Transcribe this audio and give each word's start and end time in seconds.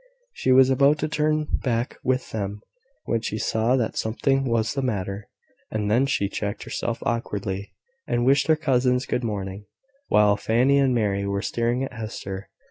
She 0.33 0.51
was 0.51 0.71
about 0.71 0.97
to 0.97 1.07
turn 1.07 1.43
back 1.61 1.97
with 2.03 2.31
them, 2.31 2.63
when 3.05 3.21
she 3.21 3.37
saw 3.37 3.75
that 3.75 3.99
something 3.99 4.45
was 4.45 4.73
the 4.73 4.81
matter, 4.81 5.29
and 5.69 5.91
then 5.91 6.07
she 6.07 6.27
checked 6.27 6.63
herself 6.63 7.03
awkwardly, 7.03 7.75
and 8.07 8.25
wished 8.25 8.47
her 8.47 8.55
cousins 8.55 9.05
good 9.05 9.23
morning, 9.23 9.65
while 10.07 10.37
Fanny 10.37 10.79
and 10.79 10.95
Mary 10.95 11.27
were 11.27 11.43
staring 11.43 11.83
at 11.83 11.93
Hester. 11.93 12.49